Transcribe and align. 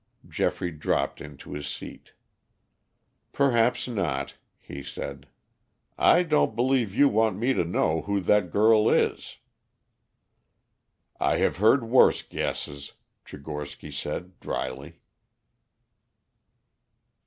Geoffrey 0.27 0.71
dropped 0.71 1.21
into 1.21 1.53
his 1.53 1.67
seat. 1.67 2.13
"Perhaps 3.33 3.87
not," 3.87 4.35
he 4.59 4.81
said. 4.81 5.27
"I 5.95 6.23
don't 6.23 6.55
believe 6.55 6.95
you 6.95 7.07
want 7.07 7.37
me 7.37 7.53
to 7.53 7.63
know 7.63 8.01
who 8.01 8.19
that 8.21 8.49
girl 8.49 8.89
is." 8.89 9.37
"I 11.19 11.37
have 11.37 11.57
heard 11.57 11.83
worse 11.83 12.23
guesses," 12.23 12.93
Tchigorsky 13.25 13.91
said 13.93 14.39
dryly. 14.39 15.01